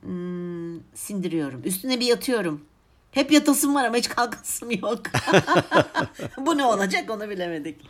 [0.01, 1.61] Hmm, sindiriyorum.
[1.65, 2.61] Üstüne bir yatıyorum.
[3.13, 5.01] Hep yatasım var ama hiç kalkasım yok.
[6.37, 7.81] Bu ne olacak onu bilemedik.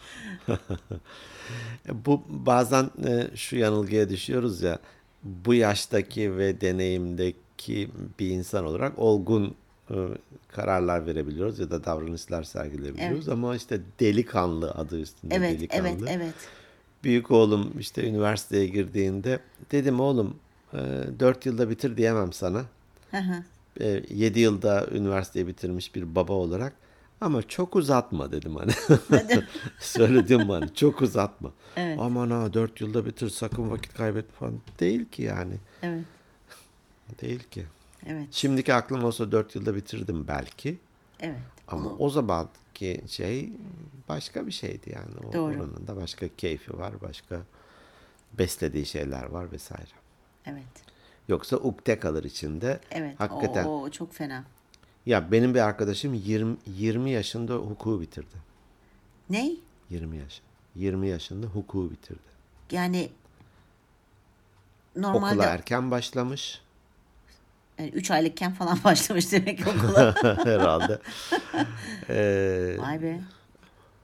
[1.94, 4.80] Bu bazen e, şu yanılgıya düşüyoruz ya
[5.24, 9.56] bu yaştaki ve deneyimdeki bir insan olarak olgun
[9.90, 9.96] e,
[10.48, 15.88] kararlar verebiliyoruz ya da davranışlar sergileyebiliyoruz ama işte delikanlı adı üstünde Evet, delikanlı.
[15.88, 16.34] evet, evet.
[17.04, 19.40] Büyük oğlum işte üniversiteye girdiğinde
[19.72, 20.36] dedim oğlum
[20.74, 22.64] 4 yılda bitir diyemem sana.
[23.12, 23.44] Hı hı.
[23.80, 26.74] 7 yılda üniversiteyi bitirmiş bir baba olarak
[27.22, 28.72] ama çok uzatma dedim hani.
[29.80, 31.52] Söyledim bana çok uzatma.
[31.76, 31.98] Evet.
[32.02, 34.60] Aman ha 4 yılda bitir sakın vakit kaybetme falan.
[34.80, 35.54] Değil ki yani.
[35.82, 36.06] Evet,
[37.22, 37.66] Değil ki.
[38.06, 40.78] evet, Şimdiki aklım olsa 4 yılda bitirdim belki.
[41.20, 41.40] evet.
[41.68, 43.50] Ama o zamanki şey
[44.10, 45.28] başka bir şeydi yani.
[45.30, 45.54] O Doğru.
[45.56, 47.40] oranın da başka keyfi var, başka
[48.34, 49.92] beslediği şeyler var vesaire.
[50.46, 50.64] Evet,
[51.28, 52.80] Yoksa ukde kalır içinde.
[52.92, 53.20] evet.
[53.20, 53.66] Hakikaten.
[53.66, 54.44] Oo, çok fena.
[55.06, 58.36] Ya benim bir arkadaşım 20, 20 yaşında hukuku bitirdi.
[59.30, 59.52] Ne?
[59.90, 60.42] 20 yaş.
[60.76, 62.20] 20 yaşında hukuku bitirdi.
[62.72, 63.10] Yani
[64.96, 66.62] Okula normalde erken başlamış
[67.80, 70.16] yani 3 aylıkken falan başlamış demek ki okula.
[70.46, 71.00] herhalde.
[72.10, 73.20] Ee, Vay be.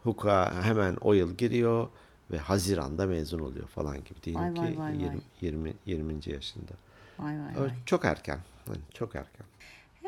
[0.03, 1.87] hukuka hemen o yıl giriyor
[2.31, 5.17] ve Haziran'da mezun oluyor falan gibi değil Vay, ki vay, vay, 20, vay.
[5.41, 6.13] 20 20.
[6.25, 6.71] yaşında.
[7.19, 7.69] Vay vay vay.
[7.85, 8.39] Çok erken.
[8.67, 9.45] Yani çok erken.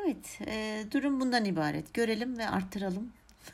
[0.05, 1.93] Evet, e, durum bundan ibaret.
[1.93, 3.09] Görelim ve arttıralım.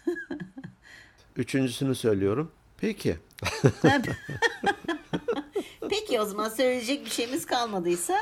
[1.36, 2.52] Üçüncüsünü söylüyorum.
[2.78, 3.18] Peki.
[5.90, 8.14] Peki o zaman söyleyecek bir şeyimiz kalmadıysa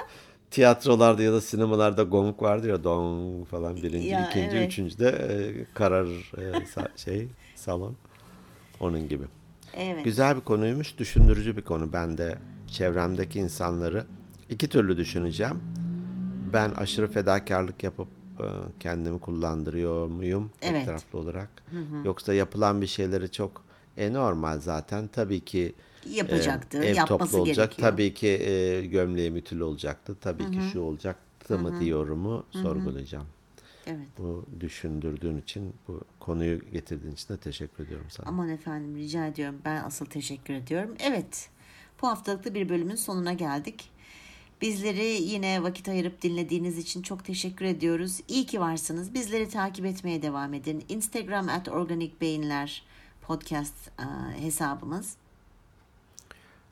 [0.52, 4.68] Tiyatrolarda ya da sinemalarda gong vardır ya dong falan birinci, Ya, ikinci, evet.
[4.72, 6.06] üçüncü de e, karar
[6.38, 7.96] e, sa- şey salon.
[8.80, 9.24] Onun gibi.
[9.74, 10.04] evet.
[10.06, 11.94] Güzel bir konuymuş, düşündürücü bir konu.
[11.94, 12.38] Ben de
[12.72, 14.06] çevremdeki insanları
[14.50, 15.60] iki türlü düşüneceğim.
[16.54, 18.08] Ben aşırı fedakarlık yapıp
[18.40, 18.46] e,
[18.80, 20.86] kendimi kullandırıyor muyum tek Evet.
[20.86, 21.50] taraflı olarak?
[22.06, 23.64] Yoksa yapılan bir şeyleri çok
[23.98, 25.08] e, normal zaten.
[25.08, 25.74] Tabii ki
[26.10, 27.56] Yapacaktı, ev yapması toplu olacak.
[27.56, 27.92] gerekiyor.
[27.92, 30.16] Tabii ki e, gömleği ütülü olacaktı.
[30.22, 33.26] Tabii ki şu olacaktı mı diyorumu sorgulayacağım.
[33.88, 34.08] Evet.
[34.18, 38.30] Bu düşündürdüğün için, bu konuyu getirdiğin için de teşekkür ediyorum sana.
[38.30, 39.56] Aman efendim rica ediyorum.
[39.66, 40.96] Ben asıl teşekkür ediyorum.
[41.00, 41.50] Evet.
[42.02, 43.90] Bu haftalıkta bir bölümün sonuna geldik.
[44.62, 48.20] Bizleri yine vakit ayırıp dinlediğiniz için çok teşekkür ediyoruz.
[48.28, 49.14] İyi ki varsınız.
[49.14, 50.86] Bizleri takip etmeye devam edin.
[50.90, 52.84] Instagram at Organik Beyinler
[53.22, 55.16] podcast e, hesabımız.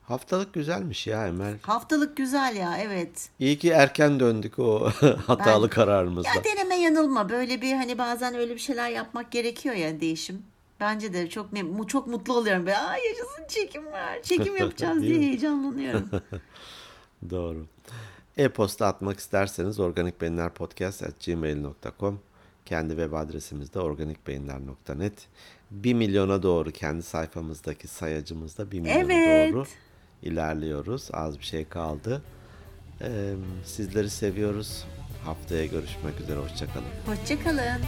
[0.02, 1.54] Haftalık güzelmiş ya Emel.
[1.62, 3.28] Haftalık güzel ya evet.
[3.38, 4.90] İyi ki erken döndük o
[5.26, 6.30] hatalı kararımızla.
[6.36, 7.28] Ya deneme yanılma.
[7.28, 10.42] Böyle bir hani bazen öyle bir şeyler yapmak gerekiyor ya değişim.
[10.80, 11.46] Bence de çok
[11.88, 12.66] çok mutlu oluyorum.
[12.66, 12.78] Be.
[12.78, 14.22] Aa yaşasın çekim var.
[14.22, 16.10] Çekim yapacağız diye heyecanlanıyorum.
[17.30, 17.66] Doğru.
[18.36, 22.20] E-posta atmak isterseniz organikbeyinlerpodcast.gmail.com
[22.64, 25.12] Kendi web adresimiz de organikbeyinler.net
[25.70, 29.54] 1 milyona doğru kendi sayfamızdaki sayacımızda 1 milyona Evet.
[29.54, 29.64] doğru
[30.22, 31.08] ilerliyoruz.
[31.12, 32.22] Az bir şey kaldı.
[33.00, 33.34] Ee,
[33.64, 34.84] sizleri seviyoruz.
[35.24, 36.38] Haftaya görüşmek üzere.
[36.38, 36.86] Hoşçakalın.
[37.06, 37.80] Hoşçakalın.